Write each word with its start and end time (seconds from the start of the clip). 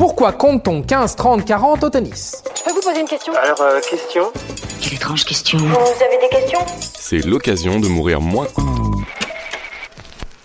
Pourquoi 0.00 0.32
compte-t-on 0.32 0.80
15, 0.80 1.14
30, 1.14 1.44
40 1.44 1.84
au 1.84 1.90
tennis 1.90 2.42
Je 2.56 2.62
peux 2.64 2.70
vous 2.70 2.80
poser 2.80 3.00
une 3.00 3.06
question 3.06 3.34
Alors, 3.34 3.60
euh, 3.60 3.80
question 3.82 4.32
Quelle 4.80 4.94
étrange 4.94 5.26
question. 5.26 5.58
Vous 5.58 5.66
avez 5.66 6.18
des 6.22 6.34
questions 6.34 6.60
C'est 6.80 7.18
l'occasion 7.18 7.78
de 7.80 7.86
mourir 7.86 8.22
moins. 8.22 8.46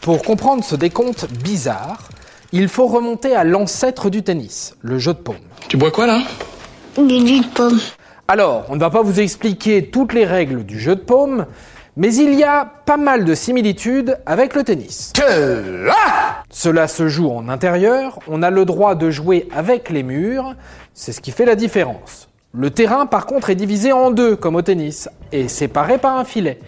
Pour 0.00 0.24
comprendre 0.24 0.64
ce 0.64 0.74
décompte 0.74 1.30
bizarre, 1.30 2.08
il 2.50 2.66
faut 2.66 2.88
remonter 2.88 3.36
à 3.36 3.44
l'ancêtre 3.44 4.10
du 4.10 4.24
tennis, 4.24 4.74
le 4.80 4.98
jeu 4.98 5.12
de 5.12 5.18
paume. 5.18 5.36
Tu 5.68 5.76
bois 5.76 5.92
quoi 5.92 6.08
là? 6.08 6.22
Du 6.98 7.24
jus 7.24 7.42
de 7.42 7.54
pomme. 7.54 7.78
Alors, 8.26 8.64
on 8.70 8.74
ne 8.74 8.80
va 8.80 8.90
pas 8.90 9.02
vous 9.02 9.20
expliquer 9.20 9.88
toutes 9.88 10.14
les 10.14 10.24
règles 10.24 10.64
du 10.64 10.80
jeu 10.80 10.96
de 10.96 11.00
paume, 11.00 11.46
mais 11.96 12.12
il 12.12 12.34
y 12.34 12.42
a 12.42 12.64
pas 12.64 12.96
mal 12.96 13.24
de 13.24 13.36
similitudes 13.36 14.18
avec 14.26 14.56
le 14.56 14.64
tennis. 14.64 15.12
Cela 16.56 16.86
se 16.86 17.08
joue 17.08 17.30
en 17.30 17.48
intérieur, 17.48 18.20
on 18.28 18.40
a 18.40 18.48
le 18.48 18.64
droit 18.64 18.94
de 18.94 19.10
jouer 19.10 19.48
avec 19.52 19.90
les 19.90 20.04
murs, 20.04 20.54
c'est 20.94 21.10
ce 21.10 21.20
qui 21.20 21.32
fait 21.32 21.46
la 21.46 21.56
différence. 21.56 22.28
Le 22.52 22.70
terrain 22.70 23.06
par 23.06 23.26
contre 23.26 23.50
est 23.50 23.56
divisé 23.56 23.90
en 23.90 24.12
deux 24.12 24.36
comme 24.36 24.54
au 24.54 24.62
tennis, 24.62 25.08
et 25.32 25.48
séparé 25.48 25.98
par 25.98 26.16
un 26.16 26.24
filet. 26.24 26.60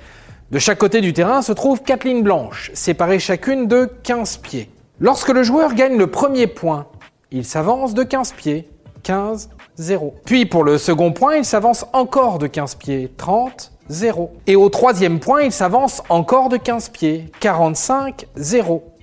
De 0.50 0.58
chaque 0.58 0.78
côté 0.78 1.00
du 1.00 1.12
terrain 1.12 1.40
se 1.40 1.52
trouvent 1.52 1.84
quatre 1.84 2.02
lignes 2.02 2.24
blanches, 2.24 2.72
séparées 2.74 3.20
chacune 3.20 3.68
de 3.68 3.88
15 4.02 4.38
pieds. 4.38 4.68
Lorsque 4.98 5.28
le 5.28 5.44
joueur 5.44 5.72
gagne 5.72 5.96
le 5.96 6.08
premier 6.08 6.48
point, 6.48 6.88
il 7.30 7.44
s'avance 7.44 7.94
de 7.94 8.02
15 8.02 8.32
pieds, 8.32 8.68
15, 9.04 9.50
0. 9.76 10.14
Puis 10.24 10.46
pour 10.46 10.64
le 10.64 10.78
second 10.78 11.12
point, 11.12 11.36
il 11.36 11.44
s'avance 11.44 11.86
encore 11.92 12.38
de 12.38 12.48
15 12.48 12.74
pieds, 12.74 13.12
30, 13.16 13.70
0. 13.88 14.32
Et 14.48 14.56
au 14.56 14.68
troisième 14.68 15.20
point, 15.20 15.42
il 15.42 15.52
s'avance 15.52 16.02
encore 16.08 16.48
de 16.48 16.56
15 16.56 16.88
pieds, 16.88 17.30
45, 17.38 18.26
0. 18.34 18.95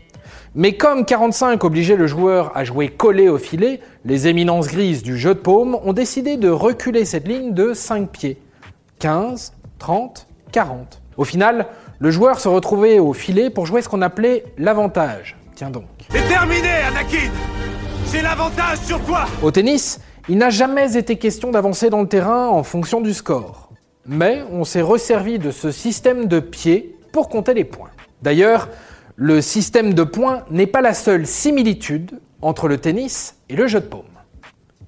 Mais 0.55 0.73
comme 0.73 1.03
45 1.03 1.63
obligeait 1.63 1.95
le 1.95 2.05
joueur 2.05 2.55
à 2.55 2.63
jouer 2.63 2.87
collé 2.87 3.27
au 3.27 3.39
filet, 3.39 3.79
les 4.05 4.27
éminences 4.27 4.67
grises 4.67 5.01
du 5.01 5.17
jeu 5.17 5.33
de 5.33 5.39
paume 5.39 5.79
ont 5.83 5.93
décidé 5.93 6.37
de 6.37 6.47
reculer 6.47 7.05
cette 7.05 7.27
ligne 7.27 7.55
de 7.55 7.73
5 7.73 8.07
pieds. 8.09 8.37
15, 8.99 9.53
30, 9.79 10.27
40. 10.51 11.01
Au 11.17 11.23
final, 11.23 11.65
le 11.97 12.11
joueur 12.11 12.39
se 12.39 12.47
retrouvait 12.47 12.99
au 12.99 13.13
filet 13.13 13.49
pour 13.49 13.65
jouer 13.65 13.81
ce 13.81 13.89
qu'on 13.89 14.03
appelait 14.03 14.43
l'avantage. 14.59 15.37
Tiens 15.55 15.71
donc. 15.71 15.85
C'est 16.11 16.27
terminé, 16.27 16.69
Anakin 16.87 17.31
J'ai 18.11 18.21
l'avantage 18.21 18.77
sur 18.85 19.03
toi 19.05 19.25
Au 19.41 19.49
tennis, 19.49 20.01
il 20.29 20.37
n'a 20.37 20.51
jamais 20.51 20.95
été 20.95 21.15
question 21.15 21.49
d'avancer 21.49 21.89
dans 21.89 22.01
le 22.01 22.07
terrain 22.07 22.47
en 22.49 22.61
fonction 22.61 23.01
du 23.01 23.15
score. 23.15 23.69
Mais 24.05 24.43
on 24.51 24.65
s'est 24.65 24.81
resservi 24.81 25.39
de 25.39 25.49
ce 25.49 25.71
système 25.71 26.27
de 26.27 26.39
pieds 26.39 26.95
pour 27.11 27.27
compter 27.27 27.55
les 27.55 27.63
points. 27.63 27.89
D'ailleurs, 28.21 28.69
le 29.15 29.41
système 29.41 29.93
de 29.93 30.03
points 30.03 30.43
n'est 30.49 30.67
pas 30.67 30.81
la 30.81 30.93
seule 30.93 31.27
similitude 31.27 32.19
entre 32.41 32.67
le 32.67 32.77
tennis 32.77 33.35
et 33.49 33.55
le 33.55 33.67
jeu 33.67 33.79
de 33.79 33.85
paume. 33.85 34.01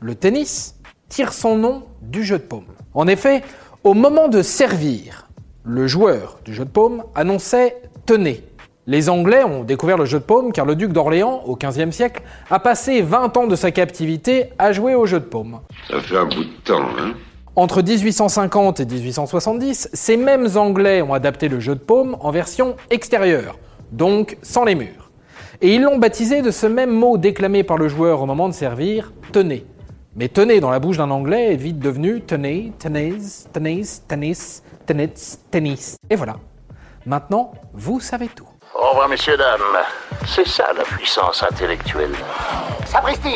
Le 0.02 0.16
tennis 0.16 0.76
tire 1.09 1.32
son 1.32 1.58
nom 1.58 1.84
du 2.02 2.23
jeu 2.23 2.40
de 2.40 2.44
paume. 2.44 2.66
En 2.94 3.08
effet, 3.08 3.44
au 3.84 3.94
moment 3.94 4.28
de 4.28 4.42
servir, 4.42 5.28
le 5.64 5.88
joueur 5.88 6.40
du 6.44 6.54
jeu 6.54 6.66
de 6.66 6.70
paume 6.70 7.04
annonçait 7.14 7.82
tenez. 8.06 8.44
Les 8.88 9.09
Anglais 9.09 9.44
ont 9.44 9.64
découvert 9.64 9.98
le 9.98 10.06
jeu 10.06 10.20
de 10.20 10.23
paume 10.23 10.52
car 10.52 10.66
le 10.66 10.76
duc 10.76 10.92
d'Orléans, 10.92 11.44
au 11.45 11.56
XVe 11.56 11.92
siècle, 11.92 12.22
a 12.50 12.60
passé 12.60 13.02
20 13.02 13.38
ans 13.38 13.48
de 13.48 13.56
sa 13.56 13.72
captivité 13.72 14.50
à 14.58 14.72
jouer 14.72 14.95
au 14.95 15.06
jeu 15.06 15.20
de 15.20 15.26
paume. 15.26 15.60
Ça 15.89 16.00
fait 16.02 16.17
un 16.17 16.26
bout 16.26 16.44
de 16.44 16.64
temps, 16.64 16.84
hein 17.00 17.14
Entre 17.56 17.82
1850 17.82 18.80
et 18.80 18.86
1870, 18.86 19.89
ces 19.94 20.17
mêmes 20.17 20.50
Anglais 20.56 21.02
ont 21.02 21.14
adapté 21.14 21.48
le 21.48 21.60
jeu 21.60 21.76
de 21.76 21.80
paume 21.80 22.17
en 22.20 22.32
version 22.32 22.76
extérieure, 22.92 23.58
donc 23.91 24.38
sans 24.41 24.64
les 24.64 24.75
murs. 24.75 25.11
Et 25.61 25.75
ils 25.75 25.81
l'ont 25.81 25.97
baptisé 25.97 26.41
de 26.41 26.52
ce 26.52 26.67
même 26.67 26.91
mot 26.91 27.17
déclamé 27.17 27.64
par 27.64 27.78
le 27.78 27.88
joueur 27.88 28.22
au 28.22 28.25
moment 28.25 28.50
de 28.50 28.53
servir, 28.53 29.14
tenez. 29.31 29.66
Mais 30.16 30.30
tenez 30.30 30.59
dans 30.59 30.69
la 30.69 30.80
bouche 30.80 30.97
d'un 30.97 31.11
Anglais 31.11 31.53
est 31.53 31.58
vite 31.58 31.80
devenu 31.80 32.22
tenez, 32.22 32.72
tenez, 32.80 33.16
tenez, 33.52 33.81
tennis, 34.08 34.64
tennis, 34.86 35.39
tennis. 35.52 35.98
Et 36.10 36.15
voilà. 36.15 36.36
Maintenant, 37.05 37.54
vous 37.73 37.99
savez 37.99 38.27
tout. 38.27 38.48
Au 38.73 38.89
revoir, 38.89 39.08
messieurs, 39.10 39.37
dames. 39.37 39.60
C'est 40.26 40.48
ça 40.48 40.73
la 40.76 40.83
puissance 40.83 41.43
intellectuelle. 41.43 42.15
Sapristi 42.86 43.36